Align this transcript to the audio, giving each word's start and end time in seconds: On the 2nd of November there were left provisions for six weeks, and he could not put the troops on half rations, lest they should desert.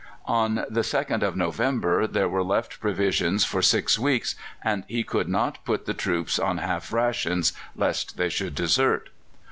On 0.25 0.65
the 0.67 0.79
2nd 0.81 1.21
of 1.21 1.35
November 1.35 2.07
there 2.07 2.27
were 2.27 2.41
left 2.43 2.79
provisions 2.79 3.45
for 3.45 3.61
six 3.61 3.99
weeks, 3.99 4.33
and 4.63 4.83
he 4.87 5.03
could 5.03 5.29
not 5.29 5.63
put 5.63 5.85
the 5.85 5.93
troops 5.93 6.39
on 6.39 6.57
half 6.57 6.91
rations, 6.91 7.53
lest 7.75 8.17
they 8.17 8.29
should 8.29 8.55
desert. 8.55 9.09